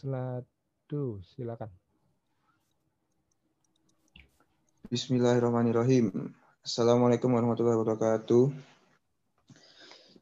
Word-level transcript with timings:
Waduh, 0.00 1.20
silakan. 1.36 1.68
Bismillahirrahmanirrahim. 4.88 6.32
Assalamualaikum 6.64 7.28
warahmatullahi 7.36 7.76
wabarakatuh. 7.76 8.48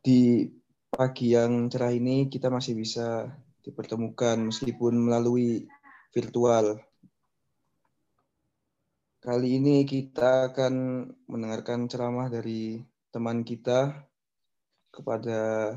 Di 0.02 0.50
pagi 0.91 1.30
yang 1.30 1.70
cerah 1.70 1.95
ini 1.95 2.27
kita 2.27 2.50
masih 2.50 2.74
bisa 2.74 3.30
dipertemukan 3.62 4.50
meskipun 4.50 4.98
melalui 4.98 5.70
virtual. 6.10 6.82
Kali 9.23 9.62
ini 9.62 9.87
kita 9.87 10.51
akan 10.51 11.06
mendengarkan 11.30 11.87
ceramah 11.87 12.26
dari 12.26 12.82
teman 13.15 13.46
kita 13.46 13.95
kepada 14.90 15.70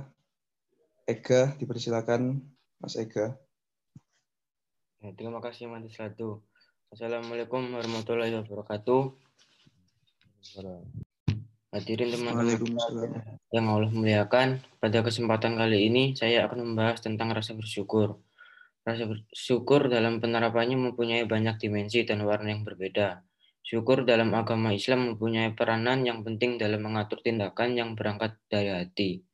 Ega. 1.06 1.54
Dipersilakan, 1.54 2.42
Mas 2.82 2.98
Ega. 2.98 3.38
Ya, 5.02 5.10
terima 5.18 5.42
kasih 5.42 5.66
Mas 5.66 5.98
Latu. 5.98 6.46
Assalamualaikum 6.94 7.74
warahmatullahi 7.74 8.38
wabarakatuh. 8.38 9.10
Hadirin 11.74 12.14
teman-teman 12.14 13.10
yang 13.50 13.66
Allah 13.66 13.90
muliakan, 13.90 14.62
pada 14.78 15.02
kesempatan 15.02 15.58
kali 15.58 15.90
ini 15.90 16.14
saya 16.14 16.46
akan 16.46 16.78
membahas 16.78 17.02
tentang 17.02 17.34
rasa 17.34 17.58
bersyukur. 17.58 18.22
Rasa 18.86 19.10
bersyukur 19.10 19.90
dalam 19.90 20.22
penerapannya 20.22 20.78
mempunyai 20.78 21.26
banyak 21.26 21.58
dimensi 21.58 22.06
dan 22.06 22.22
warna 22.22 22.54
yang 22.54 22.62
berbeda. 22.62 23.26
Syukur 23.66 24.06
dalam 24.06 24.30
agama 24.38 24.70
Islam 24.70 25.18
mempunyai 25.18 25.58
peranan 25.58 26.06
yang 26.06 26.22
penting 26.22 26.62
dalam 26.62 26.78
mengatur 26.78 27.26
tindakan 27.26 27.74
yang 27.74 27.98
berangkat 27.98 28.38
dari 28.54 28.70
hati. 28.70 29.26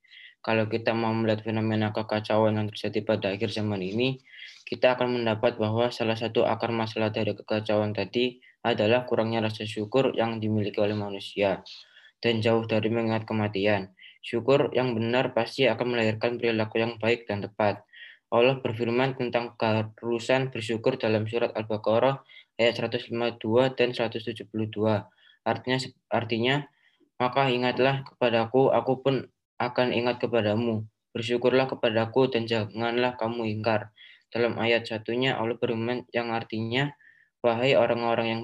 Kalau 0.48 0.72
kita 0.72 0.96
mau 0.96 1.12
melihat 1.12 1.44
fenomena 1.44 1.92
kekacauan 1.92 2.56
yang 2.56 2.72
terjadi 2.72 3.04
pada 3.04 3.36
akhir 3.36 3.52
zaman 3.52 3.84
ini, 3.84 4.24
kita 4.64 4.96
akan 4.96 5.20
mendapat 5.20 5.60
bahwa 5.60 5.92
salah 5.92 6.16
satu 6.16 6.48
akar 6.48 6.72
masalah 6.72 7.12
dari 7.12 7.36
kekacauan 7.36 7.92
tadi 7.92 8.40
adalah 8.64 9.04
kurangnya 9.04 9.44
rasa 9.44 9.68
syukur 9.68 10.16
yang 10.16 10.40
dimiliki 10.40 10.80
oleh 10.80 10.96
manusia 10.96 11.68
dan 12.24 12.40
jauh 12.40 12.64
dari 12.64 12.88
mengingat 12.88 13.28
kematian. 13.28 13.92
Syukur 14.24 14.72
yang 14.72 14.96
benar 14.96 15.36
pasti 15.36 15.68
akan 15.68 16.00
melahirkan 16.00 16.40
perilaku 16.40 16.80
yang 16.80 16.96
baik 16.96 17.28
dan 17.28 17.44
tepat. 17.44 17.84
Allah 18.32 18.60
berfirman 18.64 19.20
tentang 19.20 19.56
keharusan 19.60 20.48
bersyukur 20.48 20.96
dalam 20.96 21.28
surat 21.28 21.52
Al-Baqarah 21.60 22.24
ayat 22.56 22.88
152 22.88 23.36
dan 23.76 23.92
172. 23.92 24.48
Artinya 25.44 25.78
artinya 26.08 26.56
maka 27.20 27.52
ingatlah 27.52 28.04
kepadaku, 28.04 28.72
aku 28.72 28.94
pun 29.04 29.16
akan 29.58 29.94
ingat 29.94 30.22
kepadamu. 30.22 30.86
Bersyukurlah 31.14 31.66
kepadaku 31.70 32.30
dan 32.30 32.46
janganlah 32.46 33.18
kamu 33.18 33.50
ingkar. 33.58 33.94
Dalam 34.30 34.60
ayat 34.62 34.86
satunya 34.86 35.34
Allah 35.34 35.58
berfirman 35.58 36.06
yang 36.14 36.30
artinya, 36.30 36.94
Wahai 37.46 37.78
orang-orang 37.78 38.28
yang 38.28 38.42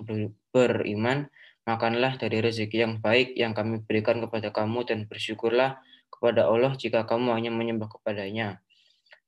beriman, 0.54 1.28
makanlah 1.66 2.16
dari 2.16 2.40
rezeki 2.40 2.78
yang 2.88 2.94
baik 3.02 3.34
yang 3.34 3.52
kami 3.58 3.82
berikan 3.82 4.22
kepada 4.22 4.54
kamu 4.54 4.86
dan 4.86 5.10
bersyukurlah 5.10 5.82
kepada 6.14 6.46
Allah 6.48 6.78
jika 6.78 7.04
kamu 7.04 7.34
hanya 7.34 7.52
menyembah 7.52 7.90
kepadanya. 7.90 8.62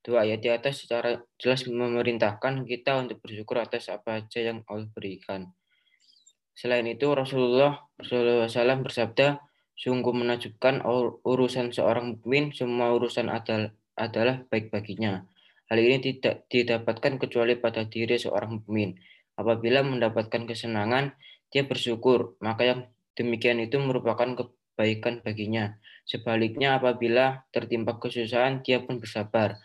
Dua 0.05 0.21
ayat 0.21 0.45
di 0.45 0.53
atas 0.53 0.85
secara 0.85 1.17
jelas 1.41 1.65
memerintahkan 1.65 2.61
kita 2.69 3.01
untuk 3.01 3.25
bersyukur 3.25 3.57
atas 3.57 3.89
apa 3.89 4.21
saja 4.21 4.53
yang 4.53 4.61
Allah 4.69 4.85
berikan. 4.93 5.49
Selain 6.53 6.85
itu, 6.85 7.09
Rasulullah 7.09 7.83
Rasulullah 7.97 8.47
SAW 8.47 8.85
bersabda, 8.85 9.41
sungguh 9.75 10.15
menakjubkan 10.15 10.81
urusan 11.21 11.75
seorang 11.75 12.15
mukmin, 12.15 12.55
semua 12.55 12.95
urusan 12.95 13.27
adalah 13.95 14.35
baik 14.47 14.71
baginya. 14.71 15.27
Hal 15.67 15.81
ini 15.81 15.97
tidak 15.99 16.47
didapatkan 16.47 17.17
kecuali 17.19 17.59
pada 17.59 17.83
diri 17.83 18.15
seorang 18.15 18.61
mukmin. 18.61 18.95
Apabila 19.35 19.83
mendapatkan 19.83 20.47
kesenangan, 20.47 21.11
dia 21.51 21.67
bersyukur, 21.67 22.39
maka 22.39 22.63
yang 22.63 22.79
demikian 23.19 23.59
itu 23.59 23.75
merupakan 23.81 24.31
kebaikan 24.31 25.19
baginya. 25.25 25.75
Sebaliknya, 26.05 26.79
apabila 26.79 27.43
tertimpa 27.51 27.97
kesusahan, 27.99 28.61
dia 28.63 28.79
pun 28.79 29.01
bersabar, 29.01 29.59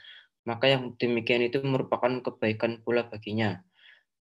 maka 0.48 0.72
yang 0.72 0.96
demikian 0.96 1.44
itu 1.44 1.60
merupakan 1.60 2.10
kebaikan 2.24 2.80
pula 2.80 3.06
baginya. 3.06 3.60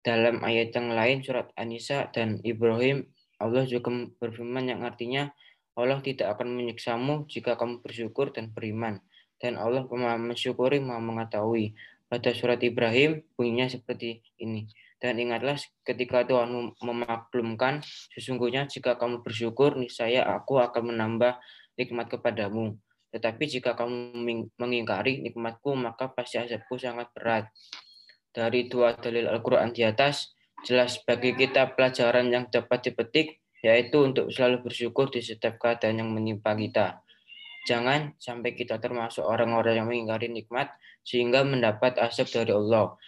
Dalam 0.05 0.45
ayat 0.45 0.75
yang 0.77 0.93
lain, 0.93 1.25
surat 1.25 1.49
An-Nisa 1.57 2.11
dan 2.13 2.37
Ibrahim, 2.45 3.09
Allah 3.41 3.65
juga 3.65 3.89
berfirman 4.21 4.69
yang 4.69 4.85
artinya, 4.85 5.33
Allah 5.73 5.99
tidak 6.05 6.37
akan 6.37 6.53
menyiksamu 6.53 7.25
jika 7.25 7.57
kamu 7.57 7.81
bersyukur 7.81 8.29
dan 8.29 8.53
beriman 8.53 9.01
dan 9.43 9.59
Allah 9.59 9.83
maha 9.83 10.15
mensyukuri, 10.15 10.79
maha 10.79 11.03
mengetahui. 11.03 11.75
Pada 12.07 12.31
surat 12.31 12.63
Ibrahim 12.63 13.27
bunyinya 13.35 13.67
seperti 13.67 14.23
ini. 14.39 14.71
Dan 15.03 15.19
ingatlah 15.19 15.59
ketika 15.83 16.23
Tuhan 16.23 16.71
memaklumkan, 16.79 17.83
sesungguhnya 18.15 18.71
jika 18.71 18.95
kamu 18.95 19.19
bersyukur, 19.19 19.75
niscaya 19.75 20.23
aku 20.23 20.63
akan 20.63 20.95
menambah 20.95 21.35
nikmat 21.75 22.07
kepadamu. 22.07 22.79
Tetapi 23.11 23.43
jika 23.51 23.75
kamu 23.75 24.15
mengingkari 24.55 25.19
nikmatku, 25.19 25.75
maka 25.75 26.07
pasti 26.07 26.39
azabku 26.39 26.79
sangat 26.79 27.11
berat. 27.11 27.51
Dari 28.31 28.71
dua 28.71 28.95
dalil 28.95 29.27
Al-Quran 29.27 29.75
di 29.75 29.83
atas, 29.83 30.31
jelas 30.63 31.03
bagi 31.03 31.35
kita 31.35 31.75
pelajaran 31.75 32.31
yang 32.31 32.47
dapat 32.47 32.87
dipetik, 32.87 33.42
yaitu 33.63 34.03
untuk 34.03 34.27
selalu 34.29 34.67
bersyukur 34.67 35.07
di 35.07 35.23
setiap 35.23 35.55
keadaan 35.55 36.03
yang 36.03 36.11
menimpa 36.11 36.51
kita. 36.53 36.99
Jangan 37.63 38.19
sampai 38.19 38.59
kita 38.59 38.75
termasuk 38.83 39.23
orang-orang 39.23 39.79
yang 39.79 39.87
mengingkari 39.87 40.27
nikmat 40.27 40.75
sehingga 41.07 41.47
mendapat 41.47 41.95
asap 41.95 42.27
dari 42.43 42.51
Allah. 42.51 42.99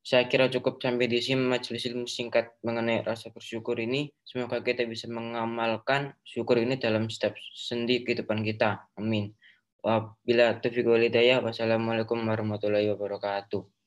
Saya 0.00 0.24
kira 0.24 0.48
cukup 0.48 0.80
sampai 0.80 1.04
di 1.04 1.20
sini 1.20 1.44
majelis 1.44 1.84
ilmu 1.84 2.08
singkat 2.08 2.56
mengenai 2.64 3.04
rasa 3.04 3.28
bersyukur 3.28 3.76
ini. 3.76 4.08
Semoga 4.24 4.64
kita 4.64 4.88
bisa 4.88 5.04
mengamalkan 5.12 6.16
syukur 6.24 6.56
ini 6.56 6.80
dalam 6.80 7.12
setiap 7.12 7.36
sendi 7.52 8.00
kehidupan 8.00 8.40
kita. 8.40 8.88
Amin. 8.96 9.36
Bila 10.24 10.56
taufiq 10.56 10.88
walidayah. 10.88 11.44
Wassalamualaikum 11.44 12.24
warahmatullahi 12.24 12.88
wabarakatuh. 12.96 13.77